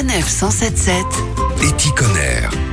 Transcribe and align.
Sanef 0.00 0.26
177 0.30 1.04
Éticonner. 1.62 2.69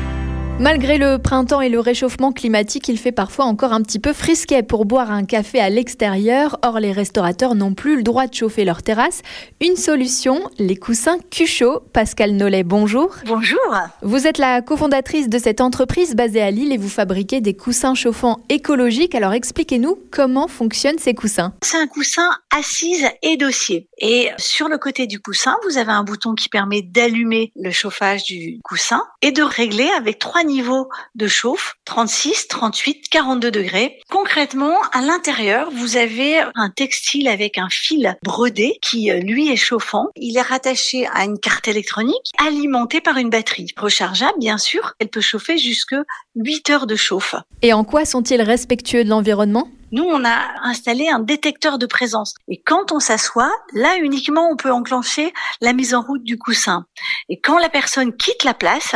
Malgré 0.60 0.98
le 0.98 1.20
printemps 1.20 1.62
et 1.62 1.70
le 1.70 1.80
réchauffement 1.80 2.32
climatique, 2.32 2.88
il 2.88 2.98
fait 2.98 3.12
parfois 3.12 3.46
encore 3.46 3.74
un 3.74 3.84
petit 3.84 4.00
peu 4.00 4.12
frisquet 4.12 4.64
pour 4.64 4.86
boire 4.86 5.12
un 5.12 5.24
café 5.24 5.60
à 5.60 5.70
l'extérieur. 5.70 6.58
Or, 6.64 6.80
les 6.80 6.92
restaurateurs 6.92 7.54
n'ont 7.54 7.76
plus 7.76 7.96
le 7.96 8.02
droit 8.02 8.26
de 8.26 8.34
chauffer 8.34 8.66
leur 8.66 8.82
terrasse. 8.82 9.22
Une 9.62 9.76
solution, 9.76 10.50
les 10.58 10.76
coussins 10.76 11.20
Cuchot. 11.30 11.82
Pascal 11.94 12.32
Nollet, 12.32 12.64
bonjour. 12.64 13.14
Bonjour. 13.28 13.60
Vous 14.02 14.26
êtes 14.26 14.40
la 14.40 14.64
cofondatrice 14.64 15.30
de 15.30 15.38
cette 15.38 15.62
entreprise 15.62 16.16
basée 16.16 16.42
à 16.42 16.50
Lille 16.50 16.74
et 16.74 16.78
vous 16.78 16.90
fabriquez 16.90 17.40
des 17.40 17.54
coussins 17.54 17.94
chauffants 17.94 18.40
écologiques. 18.50 19.14
Alors 19.14 19.34
expliquez-nous 19.34 20.00
comment 20.10 20.48
fonctionnent 20.48 20.98
ces 20.98 21.14
coussins. 21.14 21.54
C'est 21.62 21.78
un 21.78 21.86
coussin 21.86 22.32
assise 22.50 23.08
et 23.22 23.38
dossier. 23.38 23.90
Et 24.00 24.32
sur 24.40 24.70
le 24.70 24.80
côté 24.80 25.06
du 25.06 25.20
coussin, 25.20 25.56
vous 25.70 25.78
avez 25.78 25.92
un 25.92 26.04
bouton 26.04 26.34
qui 26.34 26.50
permet 26.50 26.82
d'allumer 26.82 27.52
le 27.56 27.70
chauffage 27.70 28.24
du 28.24 28.60
coussin 28.64 29.04
et 29.22 29.32
de 29.32 29.44
régler 29.44 29.90
avec 29.96 30.18
trois 30.18 30.44
niveaux 30.48 30.90
de 31.16 31.28
chauffe, 31.28 31.76
36, 31.86 32.48
38, 32.48 33.10
42 33.10 33.52
degrés. 33.52 34.00
Concrètement, 34.10 34.78
à 34.92 35.02
l'intérieur, 35.02 35.70
vous 35.72 35.98
avez 35.98 36.40
un 36.56 36.70
textile 36.70 37.28
avec 37.28 37.58
un 37.58 37.70
fil 37.70 38.18
brodé 38.24 38.80
qui, 38.82 39.12
euh, 39.12 39.20
lui, 39.20 39.52
est 39.52 39.58
chauffant. 39.58 40.08
Il 40.16 40.38
est 40.38 40.42
rattaché 40.42 41.08
à 41.14 41.26
une 41.26 41.40
carte 41.40 41.68
électronique 41.68 42.32
alimentée 42.40 43.02
par 43.02 43.18
une 43.18 43.30
batterie 43.30 43.74
rechargeable, 43.78 44.40
bien 44.40 44.58
sûr. 44.58 44.94
Elle 45.00 45.10
peut 45.10 45.22
chauffer 45.22 45.58
jusque 45.58 45.96
8 46.36 46.70
heures 46.70 46.88
de 46.88 46.96
chauffe. 46.96 47.36
Et 47.62 47.74
en 47.74 47.84
quoi 47.84 48.06
sont-ils 48.06 48.42
respectueux 48.42 49.04
de 49.04 49.10
l'environnement? 49.10 49.70
Nous, 49.92 50.04
on 50.04 50.26
a 50.26 50.38
installé 50.64 51.08
un 51.08 51.20
détecteur 51.20 51.78
de 51.78 51.86
présence. 51.86 52.34
Et 52.50 52.62
quand 52.62 52.92
on 52.92 53.00
s'assoit, 53.00 53.52
là 53.74 53.98
uniquement, 54.02 54.50
on 54.52 54.58
peut 54.58 54.72
enclencher 54.72 55.34
la 55.62 55.72
mise 55.72 55.94
en 55.94 56.02
route 56.02 56.24
du 56.24 56.38
coussin. 56.38 56.86
Et 57.30 57.40
quand 57.40 57.58
la 57.58 57.70
personne 57.70 58.16
quitte 58.16 58.44
la 58.44 58.54
place, 58.54 58.96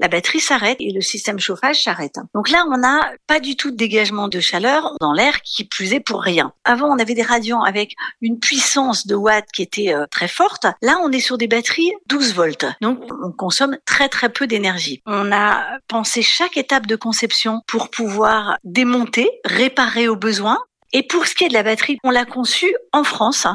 la 0.00 0.08
batterie 0.08 0.40
s'arrête 0.40 0.78
et 0.80 0.92
le 0.92 1.00
système 1.00 1.38
chauffage 1.38 1.84
s'arrête. 1.84 2.16
Donc 2.34 2.48
là, 2.50 2.64
on 2.70 2.78
n'a 2.78 3.12
pas 3.26 3.38
du 3.38 3.56
tout 3.56 3.70
de 3.70 3.76
dégagement 3.76 4.28
de 4.28 4.40
chaleur 4.40 4.94
dans 5.00 5.12
l'air 5.12 5.42
qui 5.42 5.64
plus 5.64 5.92
est 5.92 6.00
pour 6.00 6.22
rien. 6.22 6.52
Avant, 6.64 6.88
on 6.88 6.98
avait 6.98 7.14
des 7.14 7.22
radiants 7.22 7.62
avec 7.62 7.94
une 8.20 8.38
puissance 8.38 9.06
de 9.06 9.14
watts 9.14 9.50
qui 9.52 9.62
était 9.62 9.94
euh, 9.94 10.06
très 10.10 10.28
forte. 10.28 10.66
Là, 10.82 10.98
on 11.02 11.12
est 11.12 11.20
sur 11.20 11.38
des 11.38 11.46
batteries 11.46 11.92
12 12.08 12.34
volts. 12.34 12.66
Donc, 12.80 13.00
on 13.22 13.30
consomme 13.30 13.76
très 13.84 14.08
très 14.08 14.30
peu 14.30 14.46
d'énergie. 14.46 15.02
On 15.06 15.30
a 15.32 15.64
pensé 15.86 16.22
chaque 16.22 16.56
étape 16.56 16.86
de 16.86 16.96
conception 16.96 17.60
pour 17.66 17.90
pouvoir 17.90 18.56
démonter, 18.64 19.28
réparer 19.44 20.08
au 20.08 20.16
besoin 20.16 20.58
et 20.92 21.02
pour 21.02 21.26
ce 21.26 21.34
qui 21.34 21.44
est 21.44 21.48
de 21.48 21.54
la 21.54 21.62
batterie, 21.62 21.98
on 22.02 22.10
l'a 22.10 22.24
conçue 22.24 22.74
en 22.92 23.04
France 23.04 23.46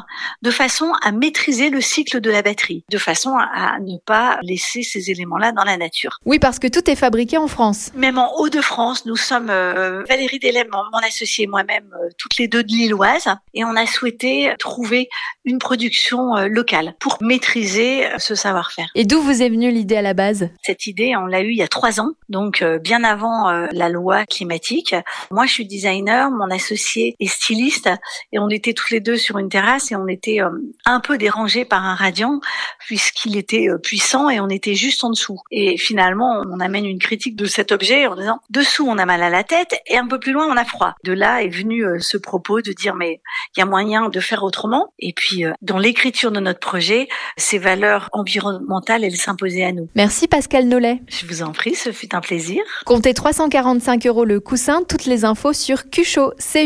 de 0.41 0.51
façon 0.51 0.91
à 1.01 1.11
maîtriser 1.11 1.69
le 1.69 1.81
cycle 1.81 2.21
de 2.21 2.31
la 2.31 2.41
batterie, 2.41 2.83
de 2.89 2.97
façon 2.97 3.35
à 3.37 3.79
ne 3.79 3.97
pas 3.97 4.39
laisser 4.41 4.83
ces 4.83 5.11
éléments-là 5.11 5.51
dans 5.51 5.63
la 5.63 5.77
nature. 5.77 6.19
Oui, 6.25 6.39
parce 6.39 6.59
que 6.59 6.67
tout 6.67 6.89
est 6.89 6.95
fabriqué 6.95 7.37
en 7.37 7.47
France. 7.47 7.91
Même 7.95 8.17
en 8.17 8.33
Hauts-de-France, 8.37 9.05
nous 9.05 9.17
sommes 9.17 9.49
euh, 9.49 10.03
Valérie 10.07 10.39
Delem, 10.39 10.67
mon 10.71 10.99
associé 10.99 11.43
et 11.43 11.47
moi-même, 11.47 11.93
euh, 12.01 12.09
toutes 12.17 12.37
les 12.37 12.47
deux 12.47 12.63
de 12.63 12.69
Lilloise, 12.69 13.27
et 13.53 13.65
on 13.65 13.75
a 13.75 13.85
souhaité 13.85 14.53
trouver 14.57 15.09
une 15.43 15.59
production 15.59 16.37
euh, 16.37 16.47
locale 16.47 16.95
pour 16.99 17.17
maîtriser 17.21 18.07
ce 18.17 18.35
savoir-faire. 18.35 18.87
Et 18.95 19.05
d'où 19.05 19.21
vous 19.21 19.41
est 19.41 19.49
venue 19.49 19.71
l'idée 19.71 19.97
à 19.97 20.01
la 20.01 20.13
base? 20.13 20.49
Cette 20.63 20.87
idée, 20.87 21.15
on 21.17 21.25
l'a 21.25 21.41
eue 21.41 21.51
il 21.51 21.57
y 21.57 21.63
a 21.63 21.67
trois 21.67 21.99
ans, 21.99 22.11
donc 22.29 22.63
bien 22.81 23.03
avant 23.03 23.49
la 23.71 23.89
loi 23.89 24.25
climatique. 24.25 24.95
Moi, 25.31 25.45
je 25.45 25.51
suis 25.51 25.65
designer, 25.65 26.31
mon 26.31 26.49
associé 26.49 27.15
styliste 27.27 27.89
et 28.31 28.39
on 28.39 28.49
était 28.49 28.73
tous 28.73 28.91
les 28.91 28.99
deux 28.99 29.17
sur 29.17 29.37
une 29.37 29.49
terrasse 29.49 29.91
et 29.91 29.95
on 29.95 30.07
était 30.07 30.41
euh, 30.41 30.49
un 30.85 30.99
peu 30.99 31.17
dérangés 31.17 31.65
par 31.65 31.85
un 31.85 31.95
radiant 31.95 32.39
puisqu'il 32.79 33.37
était 33.37 33.69
euh, 33.69 33.77
puissant 33.77 34.29
et 34.29 34.39
on 34.39 34.49
était 34.49 34.75
juste 34.75 35.03
en 35.03 35.09
dessous. 35.09 35.39
Et 35.51 35.77
finalement, 35.77 36.43
on 36.49 36.59
amène 36.59 36.85
une 36.85 36.99
critique 36.99 37.35
de 37.35 37.45
cet 37.45 37.71
objet 37.71 38.07
en 38.07 38.15
disant 38.15 38.39
dessous 38.49 38.85
on 38.87 38.97
a 38.97 39.05
mal 39.05 39.21
à 39.21 39.29
la 39.29 39.43
tête 39.43 39.75
et 39.87 39.97
un 39.97 40.07
peu 40.07 40.19
plus 40.19 40.31
loin 40.31 40.47
on 40.49 40.57
a 40.57 40.65
froid. 40.65 40.95
De 41.03 41.13
là 41.13 41.41
est 41.41 41.49
venu 41.49 41.85
euh, 41.85 41.99
ce 41.99 42.17
propos 42.17 42.61
de 42.61 42.71
dire 42.71 42.95
mais 42.95 43.21
il 43.55 43.59
y 43.59 43.63
a 43.63 43.65
moyen 43.65 44.09
de 44.09 44.19
faire 44.19 44.43
autrement. 44.43 44.93
Et 44.99 45.13
puis 45.13 45.43
dans 45.61 45.77
l'écriture 45.77 46.31
de 46.31 46.39
notre 46.39 46.59
projet, 46.59 47.07
ces 47.37 47.57
valeurs 47.57 48.09
environnementales 48.13 49.03
elles 49.03 49.15
s'imposaient 49.15 49.63
à 49.63 49.71
nous. 49.71 49.89
Merci 49.95 50.27
Pascal 50.27 50.67
Nollet. 50.67 51.01
Je 51.07 51.25
vous 51.25 51.41
en 51.41 51.51
prie, 51.51 51.75
ce 51.75 51.91
fut 51.91 52.13
un 52.15 52.21
plaisir. 52.21 52.61
Comptez 52.85 53.13
345 53.13 54.05
euros 54.07 54.25
le 54.25 54.39
coussin. 54.39 54.83
Toutes 54.87 55.05
les 55.05 55.25
infos 55.25 55.53
sur 55.53 55.89
Cuchot, 55.89 56.33
c 56.37 56.65